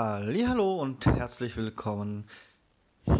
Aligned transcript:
Hallo 0.00 0.80
und 0.80 1.04
herzlich 1.06 1.56
willkommen 1.56 2.24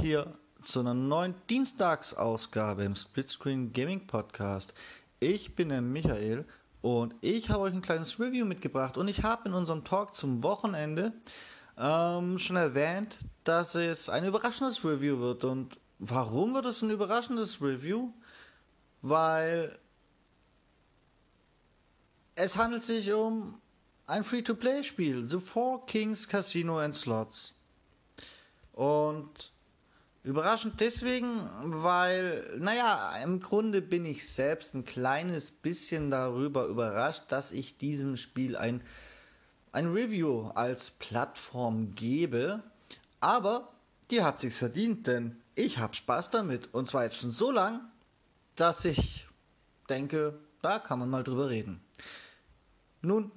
hier 0.00 0.32
zu 0.62 0.78
einer 0.78 0.94
neuen 0.94 1.34
Dienstagsausgabe 1.50 2.84
im 2.84 2.94
Splitscreen 2.94 3.72
Gaming 3.72 4.06
Podcast. 4.06 4.72
Ich 5.18 5.56
bin 5.56 5.70
der 5.70 5.80
Michael 5.80 6.46
und 6.80 7.16
ich 7.20 7.50
habe 7.50 7.62
euch 7.62 7.74
ein 7.74 7.82
kleines 7.82 8.20
Review 8.20 8.46
mitgebracht 8.46 8.96
und 8.96 9.08
ich 9.08 9.24
habe 9.24 9.48
in 9.48 9.54
unserem 9.54 9.82
Talk 9.82 10.14
zum 10.14 10.44
Wochenende 10.44 11.12
ähm, 11.76 12.38
schon 12.38 12.54
erwähnt, 12.54 13.18
dass 13.42 13.74
es 13.74 14.08
ein 14.08 14.24
überraschendes 14.24 14.84
Review 14.84 15.18
wird. 15.18 15.42
Und 15.42 15.80
warum 15.98 16.54
wird 16.54 16.66
es 16.66 16.80
ein 16.82 16.90
überraschendes 16.90 17.60
Review? 17.60 18.12
Weil 19.02 19.76
es 22.36 22.56
handelt 22.56 22.84
sich 22.84 23.12
um 23.12 23.60
ein 24.08 24.24
Free-to-Play-Spiel, 24.24 25.28
The 25.28 25.38
Four 25.38 25.84
Kings 25.86 26.26
Casino 26.26 26.78
and 26.78 26.94
Slots. 26.94 27.52
Und 28.72 29.52
überraschend 30.24 30.80
deswegen, 30.80 31.28
weil, 31.82 32.56
naja, 32.58 33.14
im 33.22 33.40
Grunde 33.40 33.82
bin 33.82 34.06
ich 34.06 34.32
selbst 34.32 34.74
ein 34.74 34.86
kleines 34.86 35.50
bisschen 35.50 36.10
darüber 36.10 36.66
überrascht, 36.66 37.24
dass 37.28 37.52
ich 37.52 37.76
diesem 37.76 38.16
Spiel 38.16 38.56
ein, 38.56 38.80
ein 39.72 39.92
Review 39.92 40.48
als 40.54 40.90
Plattform 40.90 41.94
gebe. 41.94 42.62
Aber 43.20 43.74
die 44.10 44.22
hat 44.22 44.40
sich's 44.40 44.56
verdient, 44.56 45.06
denn 45.06 45.36
ich 45.54 45.76
habe 45.76 45.94
Spaß 45.94 46.30
damit. 46.30 46.72
Und 46.72 46.88
zwar 46.88 47.04
jetzt 47.04 47.18
schon 47.18 47.30
so 47.30 47.50
lang, 47.50 47.82
dass 48.56 48.86
ich 48.86 49.26
denke, 49.90 50.38
da 50.62 50.78
kann 50.78 50.98
man 50.98 51.10
mal 51.10 51.24
drüber 51.24 51.50
reden. 51.50 51.82
Nun, 53.02 53.30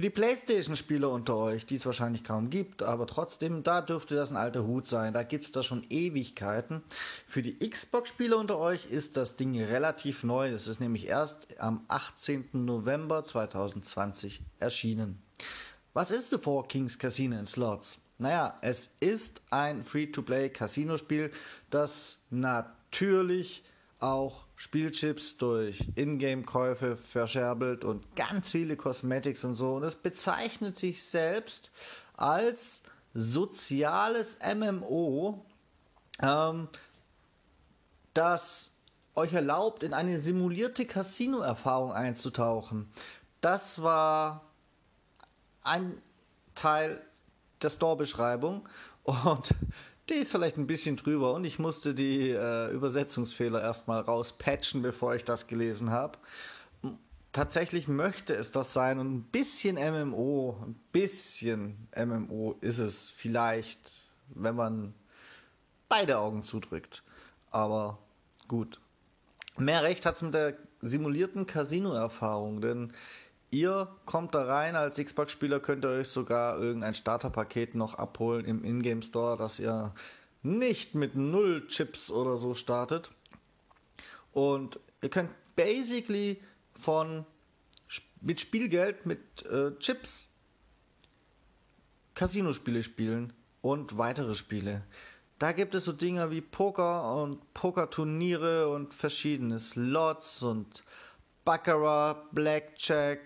für 0.00 0.04
die 0.04 0.08
PlayStation-Spieler 0.08 1.10
unter 1.10 1.36
euch, 1.36 1.66
die 1.66 1.74
es 1.74 1.84
wahrscheinlich 1.84 2.24
kaum 2.24 2.48
gibt, 2.48 2.82
aber 2.82 3.06
trotzdem, 3.06 3.62
da 3.62 3.82
dürfte 3.82 4.14
das 4.14 4.30
ein 4.30 4.38
alter 4.38 4.66
Hut 4.66 4.86
sein. 4.86 5.12
Da 5.12 5.24
gibt 5.24 5.44
es 5.44 5.52
das 5.52 5.66
schon 5.66 5.84
Ewigkeiten. 5.90 6.82
Für 7.26 7.42
die 7.42 7.58
Xbox-Spieler 7.58 8.38
unter 8.38 8.56
euch 8.56 8.86
ist 8.86 9.18
das 9.18 9.36
Ding 9.36 9.62
relativ 9.62 10.24
neu. 10.24 10.48
Es 10.48 10.68
ist 10.68 10.80
nämlich 10.80 11.06
erst 11.06 11.60
am 11.60 11.84
18. 11.88 12.48
November 12.54 13.24
2020 13.24 14.40
erschienen. 14.58 15.20
Was 15.92 16.10
ist 16.10 16.30
The 16.30 16.38
Four 16.38 16.66
Kings 16.66 16.98
Casino 16.98 17.36
and 17.36 17.46
Slots? 17.46 17.98
Naja, 18.16 18.58
es 18.62 18.88
ist 19.00 19.42
ein 19.50 19.84
Free-to-Play-Casino-Spiel, 19.84 21.30
das 21.68 22.20
natürlich 22.30 23.64
auch 24.00 24.44
Spielchips 24.56 25.36
durch 25.36 25.88
Ingame-Käufe 25.94 26.96
verscherbelt 26.96 27.84
und 27.84 28.16
ganz 28.16 28.50
viele 28.50 28.76
Cosmetics 28.76 29.44
und 29.44 29.54
so. 29.54 29.74
Und 29.74 29.84
es 29.84 29.96
bezeichnet 29.96 30.76
sich 30.76 31.02
selbst 31.02 31.70
als 32.14 32.82
soziales 33.14 34.38
MMO, 34.54 35.44
ähm, 36.22 36.68
das 38.14 38.72
euch 39.14 39.32
erlaubt, 39.32 39.82
in 39.82 39.94
eine 39.94 40.20
simulierte 40.20 40.86
Casino-Erfahrung 40.86 41.92
einzutauchen. 41.92 42.90
Das 43.40 43.82
war 43.82 44.44
ein 45.62 46.00
Teil 46.54 47.00
der 47.62 47.70
Store-Beschreibung 47.70 48.68
und 49.04 49.54
die 50.10 50.16
ist 50.16 50.32
vielleicht 50.32 50.58
ein 50.58 50.66
bisschen 50.66 50.96
drüber 50.96 51.32
und 51.34 51.44
ich 51.44 51.58
musste 51.58 51.94
die 51.94 52.30
äh, 52.30 52.70
Übersetzungsfehler 52.72 53.62
erstmal 53.62 54.00
rauspatchen, 54.00 54.82
bevor 54.82 55.14
ich 55.14 55.24
das 55.24 55.46
gelesen 55.46 55.90
habe. 55.90 56.18
Tatsächlich 57.32 57.86
möchte 57.86 58.34
es 58.34 58.50
das 58.50 58.72
sein 58.72 58.98
und 58.98 59.14
ein 59.14 59.22
bisschen 59.22 59.76
MMO, 59.76 60.58
ein 60.66 60.74
bisschen 60.90 61.88
MMO 61.96 62.56
ist 62.60 62.78
es 62.78 63.08
vielleicht, 63.08 64.02
wenn 64.34 64.56
man 64.56 64.94
beide 65.88 66.18
Augen 66.18 66.42
zudrückt. 66.42 67.04
Aber 67.50 67.98
gut. 68.48 68.80
Mehr 69.56 69.82
Recht 69.82 70.06
hat 70.06 70.16
es 70.16 70.22
mit 70.22 70.34
der 70.34 70.56
simulierten 70.80 71.46
Casino-Erfahrung, 71.46 72.60
denn 72.60 72.92
Ihr 73.50 73.88
kommt 74.06 74.34
da 74.34 74.44
rein 74.44 74.76
als 74.76 74.96
Xbox-Spieler, 74.96 75.58
könnt 75.58 75.84
ihr 75.84 75.90
euch 75.90 76.08
sogar 76.08 76.58
irgendein 76.58 76.94
Starterpaket 76.94 77.74
noch 77.74 77.94
abholen 77.94 78.44
im 78.44 78.64
Ingame 78.64 79.02
Store, 79.02 79.36
dass 79.36 79.58
ihr 79.58 79.92
nicht 80.42 80.94
mit 80.94 81.16
null 81.16 81.66
Chips 81.66 82.10
oder 82.10 82.38
so 82.38 82.54
startet. 82.54 83.10
Und 84.32 84.78
ihr 85.02 85.10
könnt 85.10 85.30
basically 85.56 86.40
von 86.78 87.26
mit 88.20 88.40
Spielgeld, 88.40 89.06
mit 89.06 89.44
äh, 89.46 89.76
Chips 89.78 90.28
Casino-Spiele 92.14 92.82
spielen 92.82 93.32
und 93.62 93.98
weitere 93.98 94.34
Spiele. 94.34 94.82
Da 95.38 95.52
gibt 95.52 95.74
es 95.74 95.86
so 95.86 95.92
Dinge 95.92 96.30
wie 96.30 96.42
Poker 96.42 97.22
und 97.22 97.54
Pokerturniere 97.54 98.68
und 98.68 98.92
verschiedene 98.92 99.58
Slots 99.58 100.42
und 100.42 100.84
Baccarat, 101.44 102.32
Blackjack, 102.32 103.20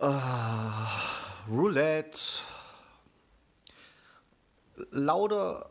uh, 0.00 0.12
Roulette, 1.50 2.42
lauter 4.90 5.70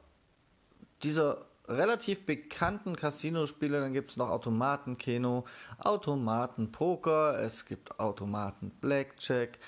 dieser 1.03 1.45
relativ 1.67 2.25
bekannten 2.25 2.95
Casino-Spiele, 2.95 3.79
dann 3.79 3.93
gibt 3.93 4.11
es 4.11 4.17
noch 4.17 4.29
Automatenkino, 4.29 5.45
Automatenpoker, 5.79 7.39
es 7.39 7.65
gibt 7.65 7.99
Automaten 7.99 8.71
Blackjack 8.81 9.59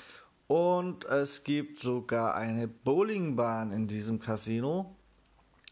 und 0.47 1.05
es 1.05 1.43
gibt 1.43 1.79
sogar 1.79 2.35
eine 2.35 2.67
Bowlingbahn 2.67 3.71
in 3.71 3.87
diesem 3.87 4.19
Casino. 4.19 4.95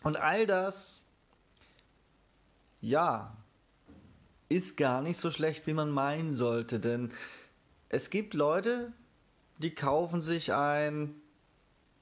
Und 0.03 0.17
all 0.17 0.45
das, 0.45 1.01
ja, 2.81 3.35
ist 4.49 4.77
gar 4.77 5.01
nicht 5.01 5.19
so 5.19 5.31
schlecht, 5.31 5.67
wie 5.67 5.73
man 5.73 5.91
meinen 5.91 6.35
sollte. 6.35 6.79
Denn 6.79 7.11
es 7.89 8.09
gibt 8.09 8.33
Leute, 8.33 8.91
die 9.57 9.73
kaufen 9.73 10.21
sich 10.21 10.53
ein 10.53 11.15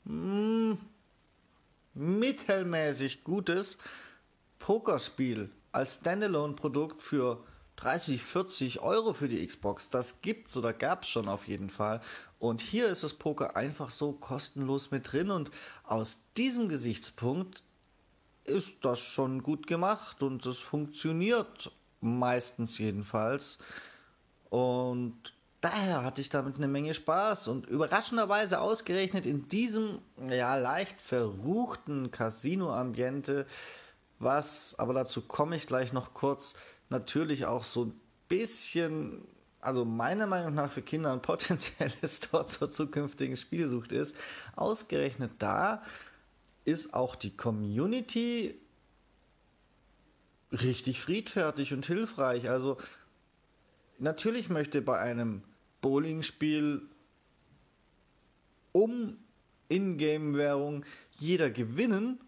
mh, 0.03 0.77
hm, 0.77 0.77
mittelmäßig 1.93 3.23
gutes 3.23 3.77
Pokerspiel 4.59 5.49
als 5.71 5.95
Standalone-Produkt 5.95 7.01
für 7.01 7.43
30, 7.77 8.23
40 8.23 8.79
Euro 8.79 9.13
für 9.13 9.27
die 9.27 9.45
Xbox. 9.45 9.89
Das 9.89 10.21
gibt's 10.21 10.55
oder 10.55 10.73
gab's 10.73 11.09
schon 11.09 11.27
auf 11.27 11.47
jeden 11.47 11.69
Fall. 11.69 12.01
Und 12.39 12.61
hier 12.61 12.87
ist 12.87 13.03
das 13.03 13.13
Poker 13.13 13.55
einfach 13.55 13.89
so 13.89 14.13
kostenlos 14.13 14.91
mit 14.91 15.11
drin. 15.11 15.29
Und 15.29 15.51
aus 15.83 16.17
diesem 16.37 16.69
Gesichtspunkt 16.69 17.63
ist 18.45 18.75
das 18.81 18.99
schon 18.99 19.43
gut 19.43 19.67
gemacht 19.67 20.21
und 20.21 20.45
es 20.45 20.59
funktioniert 20.59 21.71
meistens 22.05 22.77
jedenfalls. 22.77 23.57
Und 24.49 25.33
daher 25.61 26.03
hatte 26.03 26.21
ich 26.21 26.29
damit 26.29 26.57
eine 26.57 26.67
Menge 26.67 26.93
Spaß 26.93 27.47
und 27.47 27.65
überraschenderweise 27.65 28.61
ausgerechnet 28.61 29.25
in 29.25 29.49
diesem 29.49 29.99
ja 30.29 30.55
leicht 30.55 31.01
verruchten 31.01 32.11
Casino-Ambiente, 32.11 33.45
was, 34.19 34.75
aber 34.77 34.93
dazu 34.93 35.21
komme 35.21 35.55
ich 35.55 35.67
gleich 35.67 35.91
noch 35.91 36.13
kurz, 36.13 36.53
natürlich 36.89 37.45
auch 37.45 37.63
so 37.63 37.85
ein 37.85 37.99
bisschen, 38.27 39.27
also 39.59 39.85
meiner 39.85 40.27
Meinung 40.27 40.53
nach 40.53 40.71
für 40.71 40.81
Kinder 40.83 41.11
ein 41.11 41.21
potenzielles 41.21 42.19
Tor 42.21 42.47
zur 42.47 42.69
zukünftigen 42.69 43.35
Spielsucht 43.35 43.91
ist, 43.91 44.15
ausgerechnet 44.55 45.31
da 45.39 45.81
ist 46.63 46.93
auch 46.93 47.15
die 47.15 47.35
Community 47.35 48.59
richtig 50.51 51.01
friedfertig 51.01 51.73
und 51.73 51.85
hilfreich. 51.85 52.49
Also 52.49 52.77
natürlich 53.97 54.49
möchte 54.49 54.81
bei 54.81 54.99
einem 54.99 55.43
Bowling-Spiel 55.81 56.81
um 58.71 59.17
Ingame-Währung 59.69 60.85
jeder 61.17 61.49
gewinnen, 61.49 62.19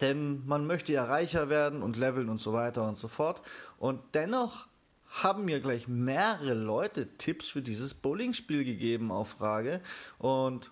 denn 0.00 0.46
man 0.46 0.66
möchte 0.66 0.92
ja 0.92 1.04
reicher 1.04 1.48
werden 1.48 1.82
und 1.82 1.96
leveln 1.96 2.28
und 2.28 2.40
so 2.40 2.52
weiter 2.52 2.88
und 2.88 2.96
so 2.96 3.08
fort. 3.08 3.42
Und 3.78 4.00
dennoch 4.14 4.66
haben 5.10 5.44
mir 5.44 5.60
gleich 5.60 5.88
mehrere 5.88 6.54
Leute 6.54 7.08
Tipps 7.18 7.48
für 7.48 7.62
dieses 7.62 7.94
Bowling-Spiel 7.94 8.64
gegeben 8.64 9.10
auf 9.10 9.30
Frage. 9.30 9.80
Und 10.18 10.70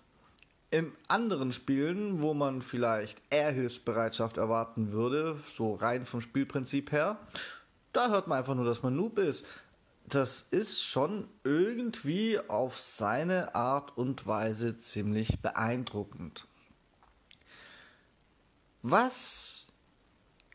in 0.71 0.91
anderen 1.07 1.51
Spielen, 1.51 2.21
wo 2.21 2.33
man 2.33 2.61
vielleicht 2.61 3.21
eher 3.29 3.51
Hilfsbereitschaft 3.51 4.37
erwarten 4.37 4.91
würde, 4.91 5.39
so 5.55 5.73
rein 5.73 6.05
vom 6.05 6.21
Spielprinzip 6.21 6.91
her, 6.91 7.17
da 7.91 8.09
hört 8.09 8.27
man 8.27 8.37
einfach 8.37 8.55
nur, 8.55 8.65
dass 8.65 8.83
man 8.83 8.95
Noob 8.95 9.17
ist. 9.17 9.45
Das 10.07 10.41
ist 10.41 10.81
schon 10.83 11.27
irgendwie 11.43 12.39
auf 12.47 12.77
seine 12.77 13.55
Art 13.55 13.97
und 13.97 14.25
Weise 14.27 14.77
ziemlich 14.77 15.41
beeindruckend. 15.41 16.47
Was 18.81 19.67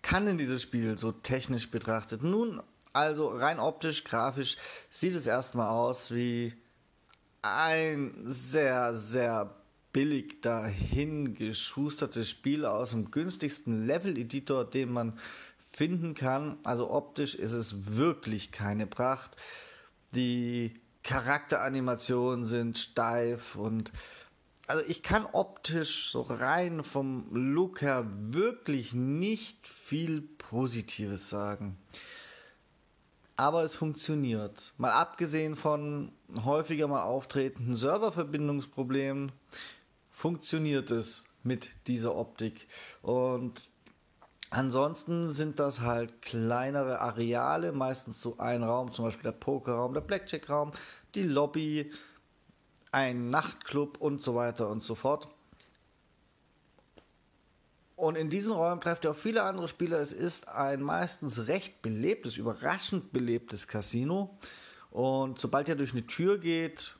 kann 0.02 0.26
denn 0.26 0.38
dieses 0.38 0.62
Spiel 0.62 0.98
so 0.98 1.12
technisch 1.12 1.70
betrachtet? 1.70 2.22
Nun, 2.22 2.62
also 2.92 3.28
rein 3.28 3.58
optisch, 3.58 4.04
grafisch 4.04 4.56
sieht 4.90 5.14
es 5.14 5.26
erstmal 5.26 5.68
aus 5.68 6.10
wie 6.10 6.54
ein 7.42 8.22
sehr, 8.24 8.94
sehr 8.96 9.54
billig 9.94 10.42
dahin 10.42 11.34
geschusterte 11.34 12.26
Spiel 12.26 12.66
aus 12.66 12.90
dem 12.90 13.10
günstigsten 13.10 13.86
Level-Editor, 13.86 14.64
den 14.66 14.92
man 14.92 15.18
finden 15.72 16.14
kann. 16.14 16.58
Also 16.64 16.90
optisch 16.90 17.34
ist 17.34 17.52
es 17.52 17.96
wirklich 17.96 18.52
keine 18.52 18.86
Pracht. 18.86 19.36
Die 20.14 20.74
Charakteranimationen 21.04 22.44
sind 22.44 22.76
steif 22.76 23.56
und 23.56 23.92
also 24.66 24.82
ich 24.88 25.02
kann 25.02 25.26
optisch 25.30 26.10
so 26.10 26.22
rein 26.22 26.82
vom 26.82 27.26
Look 27.30 27.82
her 27.82 28.06
wirklich 28.30 28.94
nicht 28.94 29.68
viel 29.68 30.22
Positives 30.22 31.28
sagen. 31.28 31.76
Aber 33.36 33.62
es 33.62 33.74
funktioniert. 33.74 34.72
Mal 34.78 34.92
abgesehen 34.92 35.54
von 35.54 36.12
häufiger 36.44 36.88
mal 36.88 37.02
auftretenden 37.02 37.76
Serververbindungsproblemen, 37.76 39.32
funktioniert 40.14 40.90
es 40.90 41.24
mit 41.42 41.68
dieser 41.86 42.14
Optik. 42.14 42.66
Und 43.02 43.68
ansonsten 44.48 45.30
sind 45.30 45.58
das 45.58 45.80
halt 45.80 46.22
kleinere 46.22 47.00
Areale, 47.00 47.72
meistens 47.72 48.22
so 48.22 48.38
ein 48.38 48.62
Raum, 48.62 48.92
zum 48.92 49.04
Beispiel 49.06 49.24
der 49.24 49.32
Pokerraum, 49.32 49.92
der 49.92 50.00
Blackjack-Raum, 50.00 50.72
die 51.14 51.24
Lobby, 51.24 51.92
ein 52.92 53.28
Nachtclub 53.28 53.98
und 54.00 54.22
so 54.22 54.34
weiter 54.36 54.68
und 54.70 54.82
so 54.82 54.94
fort. 54.94 55.28
Und 57.96 58.16
in 58.16 58.30
diesen 58.30 58.52
Räumen 58.52 58.80
trefft 58.80 59.04
ihr 59.04 59.10
auch 59.10 59.16
viele 59.16 59.42
andere 59.42 59.68
Spieler. 59.68 59.98
Es 59.98 60.12
ist 60.12 60.48
ein 60.48 60.80
meistens 60.80 61.46
recht 61.48 61.82
belebtes, 61.82 62.36
überraschend 62.36 63.12
belebtes 63.12 63.66
Casino. 63.66 64.38
Und 64.90 65.40
sobald 65.40 65.68
ihr 65.68 65.76
durch 65.76 65.92
eine 65.92 66.06
Tür 66.06 66.38
geht, 66.38 66.94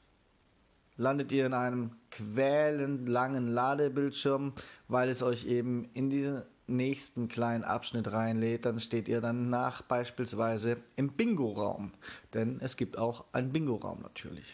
landet 0.97 1.33
ihr 1.33 1.47
in 1.47 1.55
einem 1.55 1.93
quälend 2.11 3.09
langen 3.09 3.49
Ladebildschirm, 3.49 4.53
weil 4.89 5.09
es 5.09 5.23
euch 5.23 5.47
eben 5.47 5.89
in 5.95 6.11
diesen 6.11 6.43
nächsten 6.67 7.29
kleinen 7.29 7.65
Abschnitt 7.65 8.11
reinlädt. 8.11 8.65
Dann 8.65 8.81
steht 8.81 9.09
ihr 9.09 9.21
dann 9.21 9.51
nach 9.51 9.83
beispielsweise 9.83 10.79
im 10.97 11.13
Bingo-Raum. 11.13 11.93
Denn 12.33 12.61
es 12.61 12.77
gibt 12.77 12.99
auch 12.99 13.25
einen 13.33 13.53
Bingo-Raum 13.53 14.01
natürlich. 14.03 14.53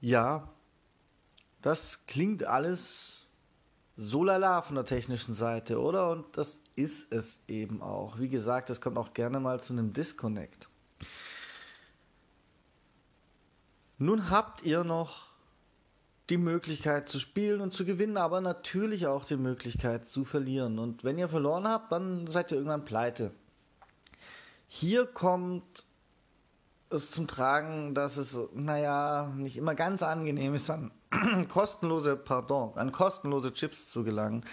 Ja, 0.00 0.48
das 1.62 2.06
klingt 2.06 2.44
alles 2.44 3.26
so 3.96 4.22
lala 4.22 4.62
von 4.62 4.76
der 4.76 4.84
technischen 4.84 5.32
Seite, 5.32 5.80
oder? 5.80 6.10
Und 6.10 6.36
das 6.36 6.60
ist 6.76 7.12
es 7.12 7.40
eben 7.48 7.80
auch. 7.82 8.18
Wie 8.18 8.28
gesagt, 8.28 8.68
es 8.70 8.80
kommt 8.80 8.98
auch 8.98 9.14
gerne 9.14 9.40
mal 9.40 9.60
zu 9.60 9.72
einem 9.72 9.92
Disconnect. 9.92 10.68
Nun 13.98 14.30
habt 14.30 14.62
ihr 14.62 14.84
noch 14.84 15.26
die 16.28 16.36
Möglichkeit 16.36 17.08
zu 17.08 17.18
spielen 17.18 17.60
und 17.60 17.72
zu 17.72 17.84
gewinnen, 17.84 18.16
aber 18.16 18.40
natürlich 18.40 19.06
auch 19.06 19.24
die 19.24 19.36
Möglichkeit 19.36 20.08
zu 20.08 20.24
verlieren. 20.24 20.78
Und 20.78 21.04
wenn 21.04 21.18
ihr 21.18 21.28
verloren 21.28 21.68
habt, 21.68 21.92
dann 21.92 22.26
seid 22.26 22.50
ihr 22.50 22.58
irgendwann 22.58 22.84
pleite. 22.84 23.32
Hier 24.68 25.06
kommt 25.06 25.84
es 26.90 27.12
zum 27.12 27.26
Tragen, 27.26 27.94
dass 27.94 28.16
es, 28.16 28.38
naja, 28.52 29.32
nicht 29.36 29.56
immer 29.56 29.74
ganz 29.74 30.02
angenehm 30.02 30.54
ist, 30.54 30.70
an 30.70 30.90
kostenlose, 31.48 32.16
pardon, 32.16 32.76
an 32.76 32.92
kostenlose 32.92 33.52
Chips 33.52 33.88
zu 33.88 34.04
gelangen. 34.04 34.44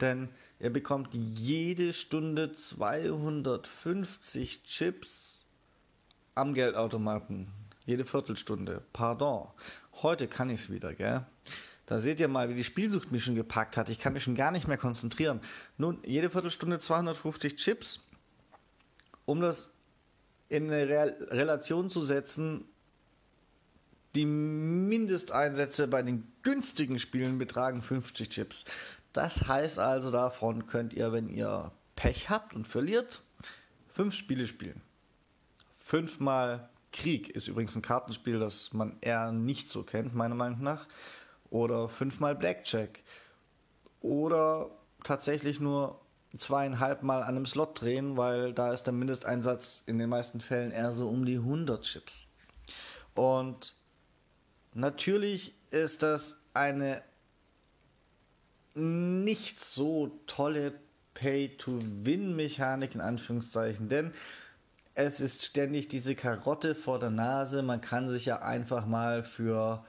Denn 0.00 0.28
ihr 0.60 0.72
bekommt 0.72 1.14
jede 1.14 1.92
Stunde 1.92 2.52
250 2.52 4.62
Chips 4.64 5.44
am 6.34 6.54
Geldautomaten. 6.54 7.61
Jede 7.84 8.04
Viertelstunde. 8.04 8.82
Pardon. 8.92 9.48
Heute 10.02 10.28
kann 10.28 10.50
ich 10.50 10.60
es 10.60 10.70
wieder, 10.70 10.94
gell? 10.94 11.26
Da 11.86 12.00
seht 12.00 12.20
ihr 12.20 12.28
mal, 12.28 12.48
wie 12.48 12.54
die 12.54 12.64
Spielsucht 12.64 13.10
mich 13.10 13.24
schon 13.24 13.34
gepackt 13.34 13.76
hat. 13.76 13.88
Ich 13.88 13.98
kann 13.98 14.12
mich 14.12 14.22
schon 14.22 14.34
gar 14.34 14.50
nicht 14.50 14.68
mehr 14.68 14.78
konzentrieren. 14.78 15.40
Nun, 15.76 15.98
jede 16.04 16.30
Viertelstunde 16.30 16.78
250 16.78 17.56
Chips. 17.56 18.00
Um 19.24 19.40
das 19.40 19.70
in 20.48 20.70
eine 20.70 20.88
Re 20.88 21.16
Relation 21.30 21.90
zu 21.90 22.02
setzen, 22.02 22.64
die 24.14 24.26
Mindesteinsätze 24.26 25.88
bei 25.88 26.02
den 26.02 26.30
günstigen 26.42 26.98
Spielen 26.98 27.38
betragen 27.38 27.82
50 27.82 28.28
Chips. 28.28 28.64
Das 29.12 29.46
heißt 29.48 29.78
also, 29.78 30.10
davon 30.10 30.66
könnt 30.66 30.92
ihr, 30.92 31.12
wenn 31.12 31.28
ihr 31.28 31.72
Pech 31.96 32.30
habt 32.30 32.54
und 32.54 32.68
verliert, 32.68 33.22
fünf 33.88 34.14
Spiele 34.14 34.46
spielen. 34.46 34.80
Fünfmal 35.78 36.68
Krieg 36.92 37.30
ist 37.30 37.48
übrigens 37.48 37.74
ein 37.74 37.82
Kartenspiel, 37.82 38.38
das 38.38 38.72
man 38.72 38.96
eher 39.00 39.32
nicht 39.32 39.70
so 39.70 39.82
kennt, 39.82 40.14
meiner 40.14 40.34
Meinung 40.34 40.62
nach. 40.62 40.86
Oder 41.50 41.88
fünfmal 41.88 42.34
Blackjack. 42.34 43.00
Oder 44.00 44.70
tatsächlich 45.04 45.60
nur 45.60 46.00
zweieinhalb 46.36 47.02
Mal 47.02 47.22
an 47.22 47.36
einem 47.36 47.46
Slot 47.46 47.80
drehen, 47.80 48.16
weil 48.16 48.52
da 48.52 48.72
ist 48.72 48.84
der 48.84 48.94
Mindesteinsatz 48.94 49.82
in 49.86 49.98
den 49.98 50.08
meisten 50.08 50.40
Fällen 50.40 50.70
eher 50.70 50.92
so 50.94 51.08
um 51.08 51.24
die 51.24 51.36
100 51.36 51.82
Chips. 51.84 52.26
Und 53.14 53.76
natürlich 54.74 55.54
ist 55.70 56.02
das 56.02 56.40
eine 56.54 57.02
nicht 58.74 59.60
so 59.60 60.20
tolle 60.26 60.80
Pay-to-Win-Mechanik 61.14 62.94
in 62.94 63.00
Anführungszeichen, 63.00 63.88
denn 63.88 64.12
es 64.94 65.20
ist 65.20 65.44
ständig 65.44 65.88
diese 65.88 66.14
Karotte 66.14 66.74
vor 66.74 66.98
der 66.98 67.10
Nase. 67.10 67.62
Man 67.62 67.80
kann 67.80 68.10
sich 68.10 68.26
ja 68.26 68.42
einfach 68.42 68.86
mal 68.86 69.24
für 69.24 69.84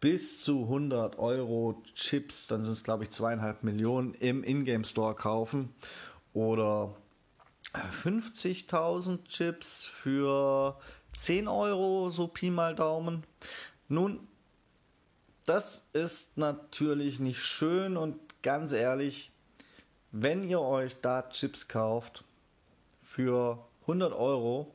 bis 0.00 0.42
zu 0.42 0.62
100 0.62 1.18
Euro 1.18 1.82
Chips, 1.94 2.46
dann 2.46 2.62
sind 2.62 2.72
es 2.72 2.84
glaube 2.84 3.04
ich 3.04 3.10
zweieinhalb 3.10 3.62
Millionen 3.62 4.14
im 4.14 4.44
Ingame 4.44 4.84
Store 4.84 5.14
kaufen 5.14 5.74
oder 6.34 6.94
50.000 8.04 9.26
Chips 9.26 9.84
für 9.84 10.78
10 11.16 11.48
Euro, 11.48 12.10
so 12.10 12.28
Pi 12.28 12.50
mal 12.50 12.74
Daumen. 12.74 13.24
Nun, 13.88 14.26
das 15.46 15.86
ist 15.92 16.36
natürlich 16.36 17.20
nicht 17.20 17.40
schön 17.40 17.96
und 17.96 18.18
ganz 18.42 18.72
ehrlich, 18.72 19.32
wenn 20.12 20.46
ihr 20.46 20.60
euch 20.60 21.00
da 21.00 21.22
Chips 21.22 21.68
kauft 21.68 22.24
für 23.02 23.65
100 23.86 24.12
Euro, 24.12 24.74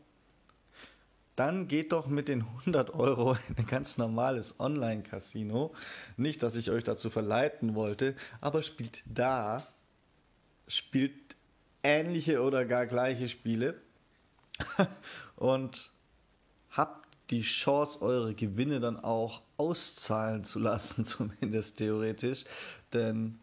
dann 1.36 1.68
geht 1.68 1.92
doch 1.92 2.08
mit 2.08 2.28
den 2.28 2.44
100 2.44 2.94
Euro 2.94 3.38
in 3.50 3.58
ein 3.58 3.68
ganz 3.68 3.98
normales 3.98 4.60
Online-Casino. 4.60 5.74
Nicht, 6.18 6.44
dass 6.44 6.56
ich 6.56 6.70
euch 6.72 6.84
dazu 6.84 7.10
verleiten 7.10 7.76
wollte, 7.76 8.16
aber 8.42 8.64
spielt 8.64 9.04
da, 9.06 9.66
spielt 10.68 11.36
ähnliche 11.84 12.42
oder 12.42 12.66
gar 12.66 12.86
gleiche 12.86 13.28
Spiele 13.28 13.82
und 15.36 15.92
habt 16.70 17.08
die 17.32 17.42
Chance, 17.42 18.02
eure 18.02 18.36
Gewinne 18.36 18.80
dann 18.80 19.00
auch 19.00 19.42
auszahlen 19.58 20.44
zu 20.44 20.60
lassen, 20.60 21.06
zumindest 21.06 21.78
theoretisch. 21.78 22.46
Denn 22.94 23.40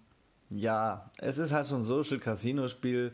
ja, 0.51 1.11
es 1.19 1.39
ist 1.39 1.53
halt 1.53 1.67
so 1.67 1.77
ein 1.77 1.83
Social 1.83 2.19
Casino 2.19 2.69
Spiel 2.69 3.13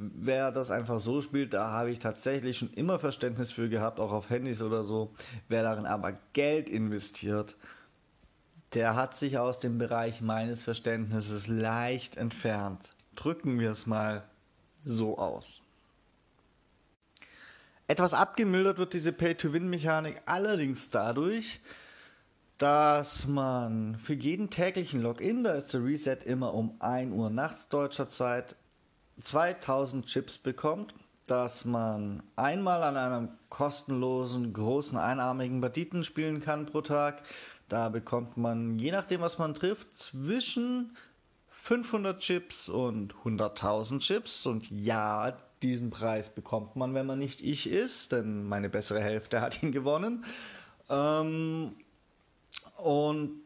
wer 0.00 0.50
das 0.50 0.70
einfach 0.70 0.98
so 0.98 1.20
spielt, 1.20 1.52
da 1.52 1.70
habe 1.70 1.90
ich 1.90 1.98
tatsächlich 1.98 2.56
schon 2.58 2.72
immer 2.72 2.98
Verständnis 2.98 3.52
für 3.52 3.68
gehabt, 3.68 4.00
auch 4.00 4.12
auf 4.12 4.30
Handys 4.30 4.62
oder 4.62 4.82
so. 4.82 5.12
Wer 5.48 5.62
darin 5.62 5.84
aber 5.84 6.14
Geld 6.32 6.68
investiert, 6.68 7.54
der 8.72 8.94
hat 8.94 9.14
sich 9.16 9.38
aus 9.38 9.60
dem 9.60 9.78
Bereich 9.78 10.22
meines 10.22 10.62
Verständnisses 10.62 11.48
leicht 11.48 12.16
entfernt. 12.16 12.96
Drücken 13.14 13.60
wir 13.60 13.72
es 13.72 13.86
mal 13.86 14.24
so 14.84 15.18
aus. 15.18 15.60
Etwas 17.86 18.14
abgemildert 18.14 18.78
wird 18.78 18.94
diese 18.94 19.12
Pay-to-Win-Mechanik 19.12 20.22
allerdings 20.24 20.90
dadurch, 20.90 21.60
dass 22.56 23.26
man 23.26 23.96
für 23.96 24.14
jeden 24.14 24.48
täglichen 24.48 25.02
Login, 25.02 25.44
da 25.44 25.54
ist 25.54 25.74
der 25.74 25.84
Reset 25.84 26.18
immer 26.24 26.54
um 26.54 26.76
1 26.78 27.12
Uhr 27.12 27.28
nachts 27.30 27.68
deutscher 27.68 28.08
Zeit, 28.08 28.54
2000 29.22 30.06
Chips 30.06 30.38
bekommt, 30.38 30.94
dass 31.26 31.64
man 31.64 32.22
einmal 32.36 32.82
an 32.82 32.96
einem 32.96 33.28
kostenlosen 33.50 34.52
großen 34.52 34.98
einarmigen 34.98 35.60
Banditen 35.60 36.04
spielen 36.04 36.40
kann 36.40 36.66
pro 36.66 36.80
Tag. 36.80 37.22
Da 37.68 37.88
bekommt 37.88 38.36
man, 38.36 38.78
je 38.78 38.90
nachdem 38.90 39.20
was 39.20 39.38
man 39.38 39.54
trifft, 39.54 39.96
zwischen 39.96 40.96
500 41.50 42.18
Chips 42.18 42.68
und 42.68 43.14
100.000 43.24 44.00
Chips. 44.00 44.46
Und 44.46 44.70
ja, 44.70 45.36
diesen 45.62 45.90
Preis 45.90 46.30
bekommt 46.30 46.74
man, 46.74 46.94
wenn 46.94 47.06
man 47.06 47.18
nicht 47.18 47.42
ich 47.42 47.68
ist, 47.68 48.12
denn 48.12 48.48
meine 48.48 48.68
bessere 48.68 49.00
Hälfte 49.00 49.40
hat 49.40 49.62
ihn 49.62 49.70
gewonnen. 49.70 50.24
Ähm, 50.88 51.76
und 52.76 53.42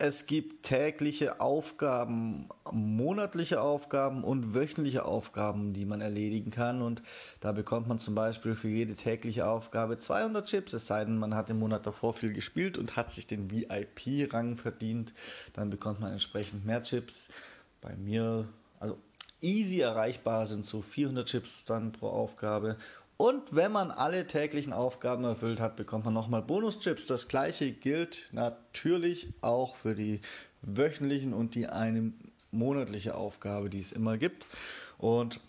es 0.00 0.26
gibt 0.26 0.64
tägliche 0.64 1.40
Aufgaben, 1.40 2.48
monatliche 2.70 3.60
Aufgaben 3.60 4.22
und 4.22 4.54
wöchentliche 4.54 5.04
Aufgaben, 5.04 5.72
die 5.72 5.84
man 5.84 6.00
erledigen 6.00 6.52
kann. 6.52 6.82
Und 6.82 7.02
da 7.40 7.50
bekommt 7.50 7.88
man 7.88 7.98
zum 7.98 8.14
Beispiel 8.14 8.54
für 8.54 8.68
jede 8.68 8.94
tägliche 8.94 9.48
Aufgabe 9.48 9.98
200 9.98 10.46
Chips, 10.46 10.72
es 10.72 10.86
sei 10.86 11.04
denn, 11.04 11.18
man 11.18 11.34
hat 11.34 11.50
im 11.50 11.58
Monat 11.58 11.84
davor 11.84 12.14
viel 12.14 12.32
gespielt 12.32 12.78
und 12.78 12.94
hat 12.94 13.10
sich 13.10 13.26
den 13.26 13.50
VIP-Rang 13.50 14.56
verdient. 14.56 15.12
Dann 15.52 15.68
bekommt 15.68 15.98
man 15.98 16.12
entsprechend 16.12 16.64
mehr 16.64 16.84
Chips. 16.84 17.28
Bei 17.80 17.96
mir, 17.96 18.48
also 18.78 18.98
easy 19.40 19.80
erreichbar 19.80 20.46
sind 20.46 20.64
so 20.64 20.80
400 20.80 21.26
Chips 21.26 21.64
dann 21.64 21.90
pro 21.90 22.08
Aufgabe. 22.08 22.76
Und 23.18 23.54
wenn 23.54 23.72
man 23.72 23.90
alle 23.90 24.28
täglichen 24.28 24.72
Aufgaben 24.72 25.24
erfüllt 25.24 25.58
hat, 25.58 25.74
bekommt 25.74 26.04
man 26.04 26.14
nochmal 26.14 26.40
Bonuschips. 26.40 27.04
Das 27.04 27.26
gleiche 27.26 27.72
gilt 27.72 28.28
natürlich 28.30 29.34
auch 29.40 29.74
für 29.74 29.96
die 29.96 30.20
wöchentlichen 30.62 31.34
und 31.34 31.56
die 31.56 31.66
eine 31.66 32.12
monatliche 32.52 33.16
Aufgabe, 33.16 33.70
die 33.70 33.80
es 33.80 33.90
immer 33.90 34.18
gibt. 34.18 34.46
Und 34.98 35.40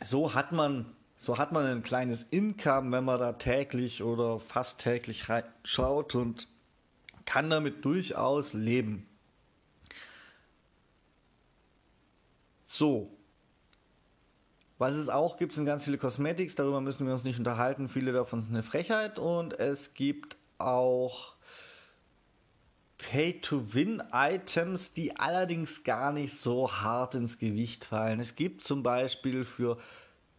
so 0.00 0.32
hat 0.34 0.52
man 0.52 0.86
so 1.16 1.38
hat 1.38 1.50
man 1.50 1.66
ein 1.66 1.82
kleines 1.82 2.24
Income, 2.24 2.92
wenn 2.92 3.04
man 3.04 3.18
da 3.18 3.32
täglich 3.32 4.02
oder 4.02 4.38
fast 4.38 4.80
täglich 4.80 5.24
schaut 5.64 6.14
und 6.14 6.46
kann 7.24 7.50
damit 7.50 7.84
durchaus 7.84 8.52
leben. 8.52 9.08
So, 12.66 13.15
was 14.78 14.94
es 14.94 15.08
auch 15.08 15.38
gibt, 15.38 15.54
sind 15.54 15.64
ganz 15.64 15.84
viele 15.84 15.98
Cosmetics, 15.98 16.54
darüber 16.54 16.80
müssen 16.80 17.06
wir 17.06 17.12
uns 17.12 17.24
nicht 17.24 17.38
unterhalten. 17.38 17.88
Viele 17.88 18.12
davon 18.12 18.42
sind 18.42 18.52
eine 18.52 18.62
Frechheit 18.62 19.18
und 19.18 19.58
es 19.58 19.94
gibt 19.94 20.36
auch 20.58 21.34
Pay-to-Win-Items, 22.98 24.92
die 24.92 25.16
allerdings 25.16 25.84
gar 25.84 26.12
nicht 26.12 26.36
so 26.36 26.70
hart 26.72 27.14
ins 27.14 27.38
Gewicht 27.38 27.84
fallen. 27.84 28.20
Es 28.20 28.36
gibt 28.36 28.64
zum 28.64 28.82
Beispiel 28.82 29.44
für 29.44 29.78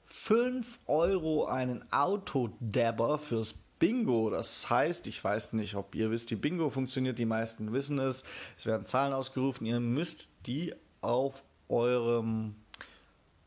5 0.08 0.80
Euro 0.88 1.46
einen 1.46 1.92
Autodabber 1.92 3.20
fürs 3.20 3.54
Bingo. 3.80 4.30
Das 4.30 4.70
heißt, 4.70 5.08
ich 5.08 5.24
weiß 5.24 5.54
nicht, 5.54 5.76
ob 5.76 5.94
ihr 5.96 6.10
wisst, 6.10 6.32
wie 6.32 6.36
Bingo 6.36 6.70
funktioniert. 6.70 7.20
Die 7.20 7.26
meisten 7.26 7.74
wissen 7.74 8.00
es. 8.00 8.24
Es 8.58 8.66
werden 8.66 8.86
Zahlen 8.86 9.14
ausgerufen. 9.14 9.66
Ihr 9.66 9.80
müsst 9.80 10.30
die 10.46 10.74
auf 11.02 11.44
eurem 11.70 12.56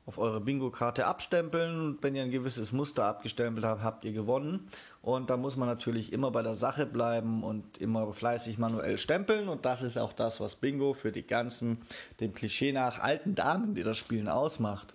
auf 0.07 0.19
eure 0.19 0.40
Bingo-Karte 0.40 1.07
abstempeln. 1.07 1.80
Und 1.80 2.02
wenn 2.02 2.14
ihr 2.14 2.23
ein 2.23 2.30
gewisses 2.30 2.73
Muster 2.73 3.04
abgestempelt 3.04 3.64
habt, 3.64 3.83
habt 3.83 4.04
ihr 4.04 4.12
gewonnen. 4.12 4.69
Und 5.02 5.30
da 5.30 5.37
muss 5.37 5.57
man 5.57 5.69
natürlich 5.69 6.12
immer 6.12 6.30
bei 6.30 6.42
der 6.42 6.54
Sache 6.54 6.87
bleiben 6.87 7.42
und 7.42 7.78
immer 7.78 8.12
fleißig 8.12 8.59
manuell 8.59 8.99
stempeln. 8.99 9.49
Und 9.49 9.64
das 9.64 9.83
ist 9.83 9.99
auch 9.99 10.12
das, 10.12 10.40
was 10.40 10.57
Bingo 10.57 10.95
für 10.95 11.12
die 11.12 11.26
ganzen, 11.26 11.78
dem 12.21 12.35
Klischee 12.35 12.73
nach, 12.73 12.99
alten 12.99 13.35
Damen, 13.35 13.75
die 13.75 13.83
das 13.83 13.99
Spielen 13.99 14.28
ausmacht. 14.28 14.95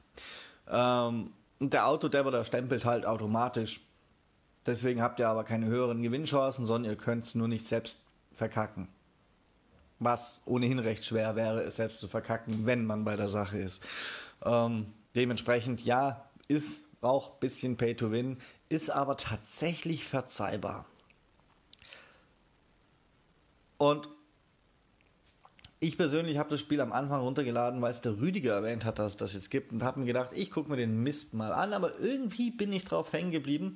Ähm, 0.70 1.32
und 1.60 1.74
der 1.74 1.88
Autodabber, 1.88 2.32
der 2.32 2.44
stempelt 2.44 2.86
halt 2.86 3.06
automatisch. 3.06 3.82
Deswegen 4.66 5.02
habt 5.02 5.20
ihr 5.20 5.30
aber 5.30 5.44
keine 5.44 5.68
höheren 5.68 6.02
Gewinnchancen, 6.02 6.66
sondern 6.66 6.92
ihr 6.92 6.98
könnt 6.98 7.24
es 7.24 7.36
nur 7.36 7.48
nicht 7.48 7.68
selbst 7.68 7.98
verkacken. 8.34 8.88
Was 10.00 10.42
ohnehin 10.46 10.80
recht 10.80 11.06
schwer 11.06 11.36
wäre, 11.36 11.62
es 11.64 11.78
selbst 11.78 12.00
zu 12.00 12.08
verkacken, 12.08 12.66
wenn 12.66 12.86
man 12.86 13.06
bei 13.06 13.16
der 13.16 13.28
Sache 13.30 13.58
ist. 13.60 13.82
Ähm, 14.46 14.94
Dementsprechend, 15.16 15.82
ja, 15.86 16.30
ist 16.50 16.84
auch 17.02 17.34
ein 17.34 17.40
bisschen 17.40 17.78
Pay 17.78 17.96
to 17.96 18.12
Win, 18.12 18.38
ist 18.68 18.90
aber 18.90 19.16
tatsächlich 19.16 20.04
verzeihbar. 20.04 20.86
Und 23.78 24.10
ich 25.80 25.98
persönlich 25.98 26.38
habe 26.38 26.50
das 26.50 26.60
Spiel 26.60 26.82
am 26.82 26.92
Anfang 26.92 27.22
runtergeladen, 27.22 27.82
weil 27.82 27.92
es 27.92 28.02
der 28.02 28.20
Rüdiger 28.20 28.54
erwähnt 28.54 28.84
hat, 28.84 29.00
dass 29.00 29.14
es 29.14 29.18
das 29.18 29.34
jetzt 29.34 29.52
gibt 29.52 29.72
und 29.72 29.84
habe 29.84 30.00
mir 30.00 30.06
gedacht, 30.06 30.32
ich 30.34 30.52
gucke 30.52 30.70
mir 30.70 30.78
den 30.78 31.02
Mist 31.02 31.34
mal 31.34 31.54
an, 31.54 31.74
aber 31.74 31.98
irgendwie 32.00 32.52
bin 32.52 32.74
ich 32.74 32.84
drauf 32.84 33.14
hängen 33.14 33.32
geblieben. 33.32 33.75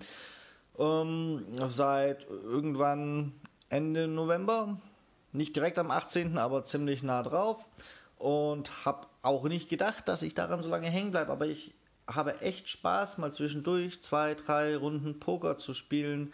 Ähm, 0.78 1.46
seit 1.68 2.28
irgendwann 2.30 3.34
Ende 3.70 4.08
November, 4.08 4.80
nicht 5.32 5.56
direkt 5.56 5.78
am 5.78 5.92
18., 5.92 6.38
aber 6.38 6.66
ziemlich 6.66 7.04
nah 7.04 7.24
drauf 7.24 7.66
und 8.20 8.86
habe 8.86 9.08
auch 9.24 9.46
nicht 9.46 9.70
gedacht, 9.70 10.08
dass 10.08 10.22
ich 10.22 10.36
daran 10.36 10.62
so 10.62 10.70
lange 10.70 10.90
hängen 10.90 11.12
bleibe, 11.12 11.32
aber 11.32 11.48
ich 11.48 11.74
habe 12.06 12.42
echt 12.42 12.70
Spaß, 12.70 13.18
mal 13.18 13.34
zwischendurch 13.34 14.04
zwei, 14.04 14.36
drei 14.36 14.76
Runden 14.76 15.20
Poker 15.20 15.58
zu 15.58 15.74
spielen, 15.74 16.32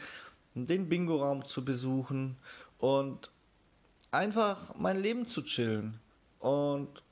den 0.55 0.89
Bingo-Raum 0.89 1.45
zu 1.45 1.63
besuchen 1.63 2.37
und 2.79 3.29
einfach 4.11 4.73
mein 4.75 4.99
Leben 4.99 5.27
zu 5.27 5.43
chillen. 5.43 5.99
Und 6.39 7.03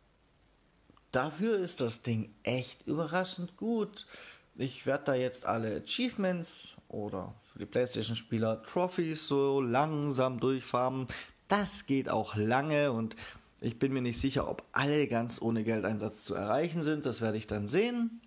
dafür 1.11 1.57
ist 1.57 1.81
das 1.81 2.01
Ding 2.01 2.33
echt 2.43 2.87
überraschend 2.87 3.57
gut. 3.57 4.07
Ich 4.55 4.85
werde 4.85 5.03
da 5.05 5.13
jetzt 5.13 5.45
alle 5.45 5.75
Achievements 5.75 6.75
oder 6.87 7.33
für 7.51 7.59
die 7.59 7.65
PlayStation-Spieler 7.65 8.63
Trophies 8.63 9.27
so 9.27 9.61
langsam 9.61 10.39
durchfarmen. 10.39 11.07
Das 11.47 11.85
geht 11.85 12.09
auch 12.09 12.35
lange 12.35 12.91
und 12.91 13.15
ich 13.63 13.79
bin 13.79 13.93
mir 13.93 14.01
nicht 14.01 14.19
sicher, 14.19 14.49
ob 14.49 14.63
alle 14.73 15.07
ganz 15.07 15.41
ohne 15.41 15.63
Geldeinsatz 15.63 16.25
zu 16.25 16.35
erreichen 16.35 16.83
sind. 16.83 17.05
Das 17.05 17.21
werde 17.21 17.37
ich 17.37 17.47
dann 17.47 17.65
sehen. 17.65 18.21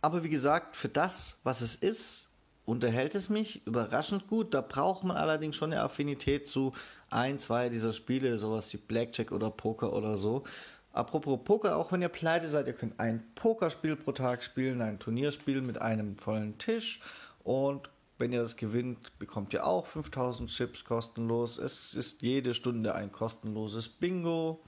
Aber 0.00 0.22
wie 0.22 0.28
gesagt, 0.28 0.76
für 0.76 0.88
das, 0.88 1.36
was 1.42 1.62
es 1.62 1.74
ist, 1.74 2.30
unterhält 2.64 3.16
es 3.16 3.28
mich 3.28 3.66
überraschend 3.66 4.28
gut. 4.28 4.54
Da 4.54 4.60
braucht 4.60 5.02
man 5.02 5.16
allerdings 5.16 5.56
schon 5.56 5.72
eine 5.72 5.82
Affinität 5.82 6.46
zu 6.46 6.72
ein, 7.10 7.40
zwei 7.40 7.70
dieser 7.70 7.92
Spiele, 7.92 8.38
sowas 8.38 8.72
wie 8.72 8.76
Blackjack 8.76 9.32
oder 9.32 9.50
Poker 9.50 9.92
oder 9.92 10.16
so. 10.16 10.44
Apropos 10.92 11.40
Poker, 11.42 11.76
auch 11.76 11.90
wenn 11.90 12.02
ihr 12.02 12.08
pleite 12.08 12.48
seid, 12.48 12.68
ihr 12.68 12.72
könnt 12.72 13.00
ein 13.00 13.24
Pokerspiel 13.34 13.96
pro 13.96 14.12
Tag 14.12 14.44
spielen, 14.44 14.80
ein 14.80 15.00
Turnierspiel 15.00 15.60
mit 15.60 15.82
einem 15.82 16.16
vollen 16.16 16.56
Tisch 16.58 17.00
und 17.42 17.90
wenn 18.18 18.32
ihr 18.32 18.40
das 18.40 18.56
gewinnt, 18.56 19.18
bekommt 19.18 19.52
ihr 19.52 19.66
auch 19.66 19.86
5000 19.86 20.50
Chips 20.50 20.84
kostenlos. 20.84 21.58
Es 21.58 21.94
ist 21.94 22.22
jede 22.22 22.54
Stunde 22.54 22.94
ein 22.94 23.10
kostenloses 23.10 23.88
Bingo. 23.88 24.62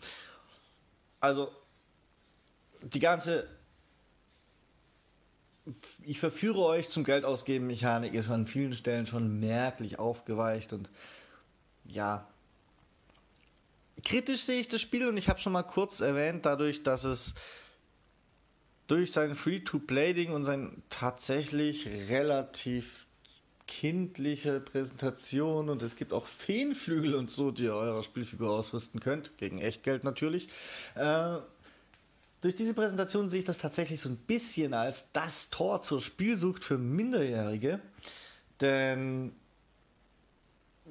Also 1.20 1.50
die 2.82 3.00
ganze 3.00 3.48
ich 6.02 6.20
verführe 6.20 6.60
euch 6.60 6.88
zum 6.88 7.02
Geld 7.02 7.24
ausgeben 7.24 7.66
Mechanik 7.66 8.14
ist 8.14 8.30
an 8.30 8.46
vielen 8.46 8.76
Stellen 8.76 9.06
schon 9.06 9.40
merklich 9.40 9.98
aufgeweicht 9.98 10.72
und 10.72 10.88
ja 11.84 12.28
kritisch 14.04 14.42
sehe 14.42 14.60
ich 14.60 14.68
das 14.68 14.80
Spiel 14.80 15.08
und 15.08 15.16
ich 15.16 15.28
habe 15.28 15.40
schon 15.40 15.52
mal 15.52 15.62
kurz 15.62 16.00
erwähnt, 16.00 16.46
dadurch, 16.46 16.82
dass 16.82 17.04
es 17.04 17.34
durch 18.86 19.12
sein 19.12 19.34
Free-to-Play-Ding 19.34 20.32
und 20.32 20.44
sein 20.44 20.82
tatsächlich 20.90 21.88
relativ 22.08 23.05
kindliche 23.66 24.60
Präsentation 24.60 25.68
und 25.68 25.82
es 25.82 25.96
gibt 25.96 26.12
auch 26.12 26.26
Feenflügel 26.26 27.14
und 27.14 27.30
so, 27.30 27.50
die 27.50 27.64
ihr 27.64 27.74
eurer 27.74 28.02
Spielfigur 28.02 28.50
ausrüsten 28.50 29.00
könnt, 29.00 29.36
gegen 29.38 29.58
Echtgeld 29.58 30.04
natürlich. 30.04 30.48
Äh, 30.94 31.38
durch 32.40 32.54
diese 32.54 32.74
Präsentation 32.74 33.28
sehe 33.28 33.40
ich 33.40 33.44
das 33.44 33.58
tatsächlich 33.58 34.00
so 34.00 34.08
ein 34.08 34.16
bisschen 34.16 34.74
als 34.74 35.10
das 35.12 35.50
Tor 35.50 35.82
zur 35.82 36.00
Spielsucht 36.00 36.62
für 36.62 36.78
Minderjährige, 36.78 37.80
denn 38.60 39.32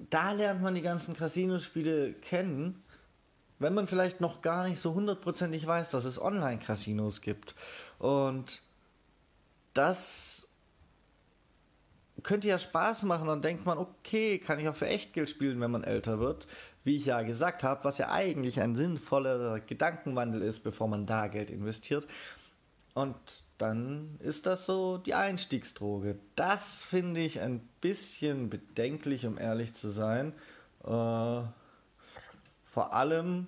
da 0.10 0.34
lernt 0.34 0.62
man 0.62 0.76
die 0.76 0.82
ganzen 0.82 1.16
Casino-Spiele 1.16 2.14
kennen, 2.14 2.84
wenn 3.60 3.74
man 3.74 3.88
vielleicht 3.88 4.20
noch 4.20 4.42
gar 4.42 4.68
nicht 4.68 4.80
so 4.80 4.94
hundertprozentig 4.94 5.66
weiß, 5.66 5.92
dass 5.92 6.04
es 6.04 6.22
Online-Casinos 6.22 7.22
gibt. 7.22 7.56
Und 8.00 8.62
das 9.74 10.45
könnte 12.24 12.48
ja 12.48 12.58
Spaß 12.58 13.04
machen. 13.04 13.28
Dann 13.28 13.42
denkt 13.42 13.66
man, 13.66 13.78
okay, 13.78 14.40
kann 14.40 14.60
ich 14.60 14.68
auch 14.68 14.76
für 14.76 14.88
Echtgeld 14.88 15.30
spielen, 15.30 15.60
wenn 15.62 15.72
man 15.72 15.84
älter 15.84 16.20
wird. 16.20 16.48
Wie 16.84 16.98
ich 16.98 17.06
ja 17.06 17.22
gesagt 17.22 17.64
habe, 17.64 17.84
was 17.84 17.98
ja 17.98 18.12
eigentlich 18.12 18.62
ein 18.62 18.76
sinnvoller 18.76 19.60
Gedankenwandel 19.60 20.42
ist, 20.42 20.62
bevor 20.62 20.88
man 20.88 21.06
da 21.06 21.28
Geld 21.28 21.50
investiert. 21.50 22.08
Und 22.94 23.16
dann 23.58 24.18
ist 24.20 24.46
das 24.46 24.66
so 24.66 24.98
die 24.98 25.14
Einstiegsdroge. 25.14 26.18
Das 26.36 26.84
finde 26.84 27.22
ich 27.22 27.40
ein 27.40 27.60
bisschen 27.82 28.50
bedenklich, 28.50 29.26
um 29.26 29.38
ehrlich 29.38 29.74
zu 29.74 29.90
sein. 29.90 30.34
Äh, 30.84 30.88
vor 30.88 32.94
allem, 32.94 33.48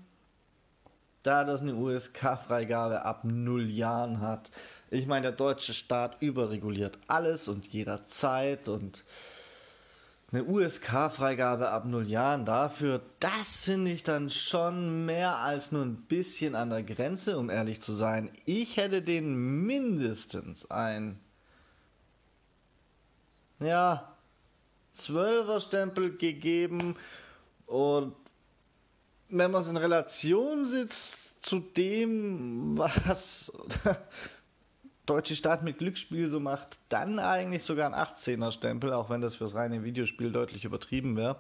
da 1.24 1.44
das 1.44 1.62
eine 1.62 1.76
USK-Freigabe 1.76 3.04
ab 3.04 3.26
null 3.26 3.70
Jahren 3.70 4.22
hat. 4.22 4.50
Ich 4.90 5.06
meine, 5.08 5.24
der 5.24 5.32
deutsche 5.34 5.74
Staat 5.74 6.22
überreguliert 6.22 6.98
alles 7.08 7.48
und 7.48 7.68
jederzeit 7.68 8.68
und 8.68 9.04
eine 10.32 10.44
USK-Freigabe 10.44 11.70
ab 11.70 11.86
null 11.86 12.08
Jahren 12.08 12.46
dafür, 12.46 13.02
das 13.20 13.62
finde 13.62 13.92
ich 13.92 14.04
dann 14.04 14.30
schon 14.30 15.06
mehr 15.06 15.38
als 15.38 15.72
nur 15.72 15.84
ein 15.84 15.96
bisschen 15.96 16.54
an 16.54 16.70
der 16.70 16.84
Grenze, 16.84 17.38
um 17.38 17.50
ehrlich 17.50 17.82
zu 17.82 17.94
sein. 17.94 18.30
Ich 18.46 18.76
hätte 18.76 19.02
denen 19.02 19.66
mindestens 19.66 20.70
ein, 20.70 21.20
ja, 23.60 24.14
Zwölfer-Stempel 24.94 26.18
gegeben 26.18 26.96
Und 27.68 28.16
wenn 29.30 29.52
man 29.52 29.62
es 29.62 29.68
in 29.68 29.78
Relation 29.78 30.66
sitzt 30.66 31.46
zu 31.46 31.60
dem, 31.60 32.78
was 32.78 33.52
deutsche 35.08 35.36
Staat 35.36 35.64
mit 35.64 35.80
Glücksspiel 35.80 36.30
so 36.30 36.40
macht, 36.40 36.78
dann 36.90 37.18
eigentlich 37.18 37.64
sogar 37.64 37.92
ein 37.92 38.00
18er 38.00 38.52
Stempel, 38.52 38.94
auch 38.94 39.10
wenn 39.10 39.22
das 39.22 39.36
fürs 39.36 39.56
reine 39.56 39.84
Videospiel 39.84 40.32
deutlich 40.32 40.66
übertrieben 40.66 41.16
wäre. 41.16 41.38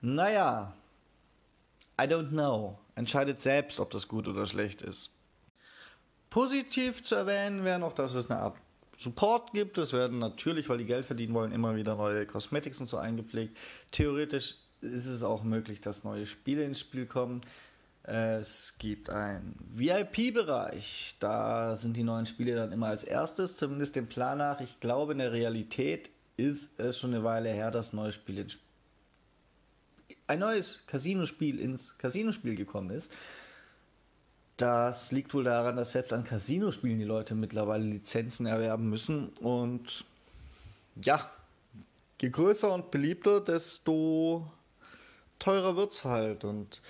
Naja, 0.00 0.72
I 2.00 2.04
don't 2.04 2.28
know. 2.28 2.78
Entscheidet 2.94 3.40
selbst, 3.40 3.80
ob 3.80 3.90
das 3.90 4.06
gut 4.06 4.28
oder 4.28 4.46
schlecht 4.46 4.82
ist. 4.82 5.10
Positiv 6.30 7.02
zu 7.02 7.14
erwähnen 7.14 7.64
wäre 7.64 7.78
noch, 7.78 7.92
dass 7.92 8.14
es 8.14 8.30
eine 8.30 8.40
Art 8.40 8.56
Support 8.96 9.52
gibt. 9.52 9.78
Es 9.78 9.92
werden 9.92 10.18
natürlich, 10.18 10.68
weil 10.68 10.78
die 10.78 10.84
Geld 10.84 11.06
verdienen 11.06 11.34
wollen, 11.34 11.52
immer 11.52 11.76
wieder 11.76 11.96
neue 11.96 12.26
Cosmetics 12.26 12.80
und 12.80 12.88
so 12.88 12.96
eingepflegt. 12.96 13.56
Theoretisch 13.90 14.56
ist 14.80 15.06
es 15.06 15.22
auch 15.22 15.42
möglich, 15.42 15.80
dass 15.80 16.04
neue 16.04 16.26
Spiele 16.26 16.64
ins 16.64 16.80
Spiel 16.80 17.06
kommen. 17.06 17.40
Es 18.04 18.74
gibt 18.78 19.08
einen 19.08 19.56
VIP-Bereich. 19.74 21.16
Da 21.20 21.74
sind 21.76 21.96
die 21.96 22.04
neuen 22.04 22.26
Spiele 22.26 22.54
dann 22.54 22.70
immer 22.70 22.88
als 22.88 23.02
erstes, 23.02 23.56
zumindest 23.56 23.96
dem 23.96 24.08
Plan 24.08 24.38
nach. 24.38 24.60
Ich 24.60 24.78
glaube, 24.78 25.12
in 25.12 25.18
der 25.18 25.32
Realität 25.32 26.10
ist 26.36 26.68
es 26.78 26.98
schon 26.98 27.14
eine 27.14 27.24
Weile 27.24 27.48
her, 27.48 27.70
dass 27.70 27.92
neue 27.92 28.12
Spiele 28.12 28.42
ins 28.42 28.58
ein 30.26 30.38
neues 30.38 30.80
Casino-Spiel 30.86 31.60
ins 31.60 31.96
Casino-Spiel 31.98 32.56
gekommen 32.56 32.90
ist. 32.90 33.12
Das 34.56 35.10
liegt 35.12 35.34
wohl 35.34 35.44
daran, 35.44 35.76
dass 35.76 35.92
selbst 35.92 36.12
an 36.12 36.24
Casino-Spielen 36.24 36.98
die 36.98 37.04
Leute 37.04 37.34
mittlerweile 37.34 37.84
Lizenzen 37.84 38.46
erwerben 38.46 38.88
müssen. 38.88 39.28
Und 39.40 40.04
ja, 41.02 41.30
je 42.20 42.30
größer 42.30 42.72
und 42.72 42.90
beliebter, 42.90 43.40
desto 43.40 44.50
teurer 45.38 45.76
wird 45.76 45.92
es 45.92 46.04
halt. 46.04 46.44
Und 46.44 46.80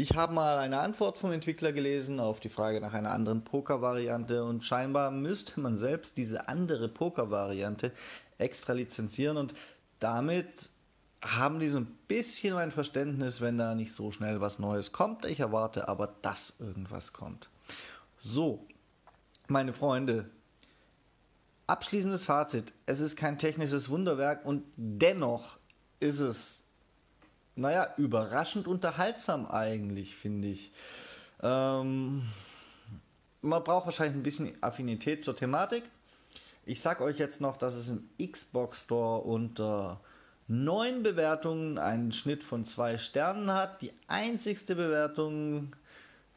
ich 0.00 0.16
habe 0.16 0.32
mal 0.32 0.56
eine 0.56 0.80
Antwort 0.80 1.18
vom 1.18 1.30
Entwickler 1.30 1.72
gelesen 1.72 2.20
auf 2.20 2.40
die 2.40 2.48
Frage 2.48 2.80
nach 2.80 2.94
einer 2.94 3.10
anderen 3.10 3.44
Poker-Variante 3.44 4.42
und 4.44 4.64
scheinbar 4.64 5.10
müsste 5.10 5.60
man 5.60 5.76
selbst 5.76 6.16
diese 6.16 6.48
andere 6.48 6.88
Poker-Variante 6.88 7.92
extra 8.38 8.72
lizenzieren 8.72 9.36
und 9.36 9.52
damit 9.98 10.70
haben 11.20 11.60
die 11.60 11.68
so 11.68 11.80
ein 11.80 11.98
bisschen 12.08 12.54
mein 12.54 12.70
Verständnis, 12.70 13.42
wenn 13.42 13.58
da 13.58 13.74
nicht 13.74 13.92
so 13.92 14.10
schnell 14.10 14.40
was 14.40 14.58
Neues 14.58 14.90
kommt. 14.92 15.26
Ich 15.26 15.40
erwarte 15.40 15.86
aber, 15.86 16.14
dass 16.22 16.54
irgendwas 16.58 17.12
kommt. 17.12 17.50
So, 18.20 18.66
meine 19.48 19.74
Freunde, 19.74 20.30
abschließendes 21.66 22.24
Fazit. 22.24 22.72
Es 22.86 23.00
ist 23.00 23.16
kein 23.16 23.38
technisches 23.38 23.90
Wunderwerk 23.90 24.46
und 24.46 24.64
dennoch 24.76 25.58
ist 26.00 26.20
es, 26.20 26.62
naja, 27.60 27.92
überraschend 27.96 28.66
unterhaltsam 28.66 29.46
eigentlich, 29.46 30.16
finde 30.16 30.48
ich. 30.48 30.72
Ähm, 31.42 32.22
man 33.42 33.64
braucht 33.64 33.86
wahrscheinlich 33.86 34.16
ein 34.16 34.22
bisschen 34.22 34.62
Affinität 34.62 35.22
zur 35.22 35.36
Thematik. 35.36 35.84
Ich 36.64 36.80
sag 36.80 37.00
euch 37.00 37.18
jetzt 37.18 37.40
noch, 37.40 37.56
dass 37.56 37.74
es 37.74 37.88
im 37.88 38.08
Xbox 38.20 38.82
Store 38.82 39.22
unter 39.22 40.00
neun 40.48 41.02
Bewertungen, 41.02 41.78
einen 41.78 42.12
Schnitt 42.12 42.42
von 42.42 42.64
zwei 42.64 42.98
Sternen 42.98 43.52
hat. 43.52 43.82
Die 43.82 43.92
einzigste 44.08 44.74
Bewertung, 44.74 45.76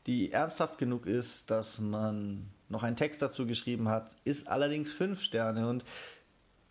die 0.05 0.31
ernsthaft 0.31 0.77
genug 0.77 1.05
ist, 1.05 1.49
dass 1.49 1.79
man 1.79 2.49
noch 2.69 2.83
einen 2.83 2.95
Text 2.95 3.21
dazu 3.21 3.45
geschrieben 3.45 3.89
hat, 3.89 4.15
ist 4.23 4.47
allerdings 4.47 4.91
fünf 4.91 5.21
Sterne. 5.21 5.69
Und 5.69 5.83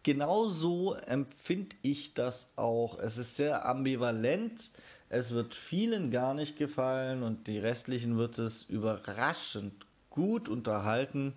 genau 0.02 0.48
so 0.48 0.94
empfinde 0.94 1.76
ich 1.82 2.14
das 2.14 2.50
auch. 2.56 2.98
Es 2.98 3.18
ist 3.18 3.36
sehr 3.36 3.66
ambivalent. 3.66 4.70
Es 5.08 5.32
wird 5.32 5.54
vielen 5.54 6.10
gar 6.10 6.34
nicht 6.34 6.56
gefallen 6.56 7.22
und 7.22 7.46
die 7.46 7.58
restlichen 7.58 8.16
wird 8.16 8.38
es 8.38 8.62
überraschend 8.62 9.86
gut 10.10 10.48
unterhalten. 10.48 11.34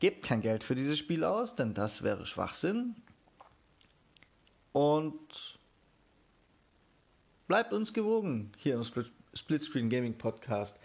Gebt 0.00 0.24
kein 0.24 0.40
Geld 0.40 0.64
für 0.64 0.74
dieses 0.74 0.98
Spiel 0.98 1.24
aus, 1.24 1.54
denn 1.54 1.74
das 1.74 2.02
wäre 2.02 2.26
Schwachsinn. 2.26 2.96
Und 4.72 5.58
bleibt 7.48 7.72
uns 7.72 7.92
gewogen 7.92 8.52
hier 8.56 8.74
im 8.74 8.84
Split, 8.84 9.10
Splitscreen 9.34 9.90
Gaming 9.90 10.16
Podcast. 10.16 10.76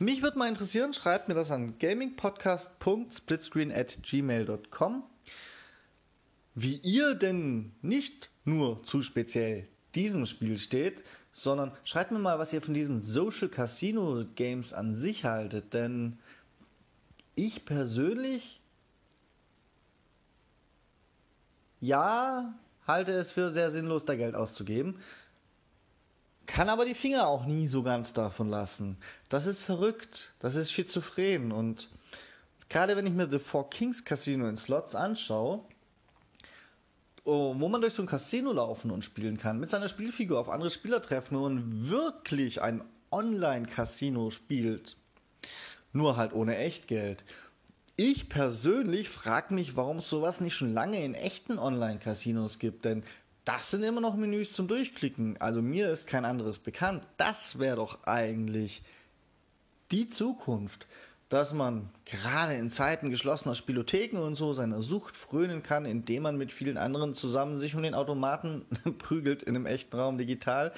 Mich 0.00 0.22
würde 0.22 0.38
mal 0.38 0.48
interessieren, 0.48 0.92
schreibt 0.92 1.28
mir 1.28 1.34
das 1.34 1.52
an 1.52 1.78
gamingpodcast.splitscreen 1.78 3.70
at 3.70 3.98
gmail.com, 4.02 5.04
wie 6.54 6.76
ihr 6.82 7.14
denn 7.14 7.72
nicht 7.82 8.30
nur 8.44 8.82
zu 8.84 9.02
speziell 9.02 9.68
diesem 9.94 10.26
Spiel 10.26 10.58
steht, 10.58 11.02
sondern 11.32 11.72
schreibt 11.84 12.12
mir 12.12 12.18
mal, 12.18 12.38
was 12.38 12.52
ihr 12.52 12.62
von 12.62 12.74
diesen 12.74 13.02
Social 13.02 13.48
Casino 13.48 14.24
Games 14.34 14.72
an 14.72 14.94
sich 14.94 15.24
haltet, 15.24 15.74
denn 15.74 16.18
ich 17.34 17.64
persönlich 17.64 18.60
ja, 21.80 22.54
halte 22.86 23.12
es 23.12 23.32
für 23.32 23.52
sehr 23.52 23.70
sinnlos, 23.70 24.04
da 24.04 24.14
Geld 24.14 24.34
auszugeben. 24.34 24.98
Kann 26.46 26.68
aber 26.68 26.84
die 26.84 26.94
Finger 26.94 27.26
auch 27.26 27.46
nie 27.46 27.66
so 27.66 27.82
ganz 27.82 28.12
davon 28.12 28.48
lassen. 28.48 28.96
Das 29.28 29.46
ist 29.46 29.62
verrückt. 29.62 30.32
Das 30.38 30.54
ist 30.54 30.72
schizophren. 30.72 31.52
Und 31.52 31.88
gerade 32.68 32.96
wenn 32.96 33.06
ich 33.06 33.12
mir 33.12 33.30
The 33.30 33.38
Four 33.38 33.68
Kings 33.70 34.04
Casino 34.04 34.48
in 34.48 34.56
Slots 34.56 34.94
anschaue, 34.94 35.64
wo 37.24 37.68
man 37.68 37.80
durch 37.80 37.94
so 37.94 38.02
ein 38.02 38.06
Casino 38.06 38.52
laufen 38.52 38.90
und 38.90 39.04
spielen 39.04 39.38
kann, 39.38 39.58
mit 39.58 39.70
seiner 39.70 39.88
Spielfigur 39.88 40.38
auf 40.38 40.50
andere 40.50 40.70
Spieler 40.70 41.00
treffen 41.00 41.36
und 41.36 41.88
wirklich 41.88 42.60
ein 42.60 42.84
Online-Casino 43.10 44.30
spielt, 44.30 44.96
nur 45.92 46.16
halt 46.16 46.32
ohne 46.32 46.56
Echtgeld. 46.56 47.24
Ich 47.96 48.28
persönlich 48.28 49.08
frage 49.08 49.54
mich, 49.54 49.76
warum 49.76 49.98
es 49.98 50.08
sowas 50.08 50.40
nicht 50.40 50.54
schon 50.54 50.74
lange 50.74 51.02
in 51.02 51.14
echten 51.14 51.58
Online-Casinos 51.58 52.58
gibt, 52.58 52.84
denn 52.84 53.04
das 53.44 53.70
sind 53.70 53.82
immer 53.82 54.00
noch 54.00 54.16
Menüs 54.16 54.52
zum 54.52 54.68
Durchklicken. 54.68 55.40
Also 55.40 55.62
mir 55.62 55.90
ist 55.90 56.06
kein 56.06 56.24
anderes 56.24 56.58
bekannt. 56.58 57.06
Das 57.18 57.58
wäre 57.58 57.76
doch 57.76 58.04
eigentlich 58.04 58.82
die 59.92 60.08
Zukunft, 60.10 60.86
dass 61.28 61.52
man 61.52 61.90
gerade 62.04 62.54
in 62.54 62.70
Zeiten 62.70 63.10
geschlossener 63.10 63.54
Spielotheken 63.54 64.18
und 64.18 64.36
so 64.36 64.52
seiner 64.52 64.82
Sucht 64.82 65.16
frönen 65.16 65.62
kann, 65.62 65.84
indem 65.84 66.24
man 66.24 66.36
mit 66.36 66.52
vielen 66.52 66.76
anderen 66.76 67.14
zusammen 67.14 67.58
sich 67.58 67.74
um 67.74 67.82
den 67.82 67.94
Automaten 67.94 68.66
prügelt 68.98 69.42
in 69.42 69.56
einem 69.56 69.66
echten 69.66 69.96
Raum 69.96 70.18
digital. 70.18 70.72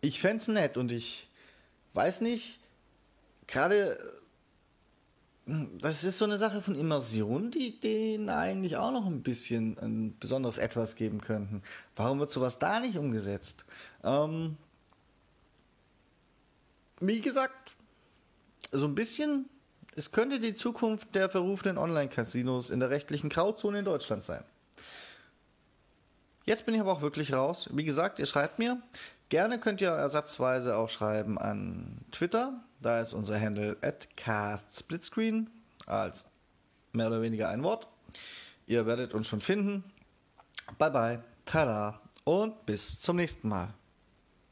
Ich 0.00 0.20
fände 0.20 0.38
es 0.38 0.48
nett 0.48 0.76
und 0.76 0.92
ich 0.92 1.28
weiß 1.94 2.20
nicht, 2.20 2.58
gerade 3.46 3.96
das 5.46 6.04
ist 6.04 6.18
so 6.18 6.24
eine 6.24 6.38
Sache 6.38 6.62
von 6.62 6.74
Immersion, 6.74 7.50
die 7.50 7.78
denen 7.78 8.30
eigentlich 8.30 8.76
auch 8.76 8.90
noch 8.90 9.06
ein 9.06 9.22
bisschen 9.22 9.78
ein 9.78 10.18
besonderes 10.18 10.56
Etwas 10.56 10.96
geben 10.96 11.20
könnten. 11.20 11.62
Warum 11.96 12.18
wird 12.18 12.30
sowas 12.30 12.58
da 12.58 12.80
nicht 12.80 12.96
umgesetzt? 12.96 13.64
Ähm, 14.02 14.56
wie 17.00 17.20
gesagt, 17.20 17.74
so 18.78 18.86
ein 18.86 18.94
bisschen, 18.94 19.48
es 19.96 20.12
könnte 20.12 20.40
die 20.40 20.54
Zukunft 20.54 21.14
der 21.14 21.30
verrufenen 21.30 21.78
Online-Casinos 21.78 22.70
in 22.70 22.80
der 22.80 22.90
rechtlichen 22.90 23.28
Grauzone 23.28 23.78
in 23.78 23.84
Deutschland 23.84 24.22
sein. 24.22 24.44
Jetzt 26.44 26.66
bin 26.66 26.74
ich 26.74 26.80
aber 26.80 26.92
auch 26.92 27.00
wirklich 27.00 27.32
raus. 27.32 27.68
Wie 27.72 27.84
gesagt, 27.84 28.18
ihr 28.18 28.26
schreibt 28.26 28.58
mir. 28.58 28.82
Gerne 29.30 29.58
könnt 29.58 29.80
ihr 29.80 29.88
ersatzweise 29.88 30.76
auch 30.76 30.90
schreiben 30.90 31.38
an 31.38 32.04
Twitter. 32.12 32.62
Da 32.82 33.00
ist 33.00 33.14
unser 33.14 33.40
Handle 33.40 33.76
at 33.80 34.14
castsplitscreen 34.16 35.48
als 35.86 36.24
mehr 36.92 37.06
oder 37.06 37.22
weniger 37.22 37.48
ein 37.48 37.62
Wort. 37.62 37.88
Ihr 38.66 38.86
werdet 38.86 39.14
uns 39.14 39.28
schon 39.28 39.40
finden. 39.40 39.84
Bye 40.78 40.90
bye, 40.90 41.24
tada 41.46 42.00
und 42.24 42.66
bis 42.66 43.00
zum 43.00 43.16
nächsten 43.16 43.48
Mal. 43.48 43.74